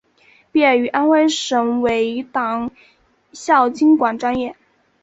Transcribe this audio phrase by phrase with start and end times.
[0.51, 2.71] 毕业于安徽省委党
[3.33, 4.55] 校经管专业。